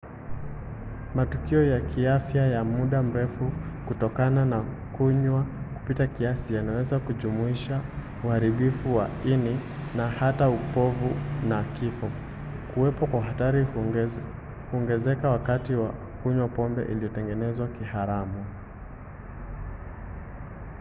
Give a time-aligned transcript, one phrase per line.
[1.15, 3.51] matukio ya kiafya ya muda mrefu
[3.87, 4.61] kutokana na
[4.97, 5.43] kunywa
[5.73, 7.81] kupita kiasi yanaweza kujumuisha
[8.23, 9.59] uharibifu wa ini
[9.95, 11.09] na hata upofu
[11.49, 12.09] na kifo.
[12.73, 13.65] kuwepo kwa hatari
[14.71, 15.89] huongezeka wakati wa
[16.23, 18.45] kunywa pombe iliyotengenezwa kiharamu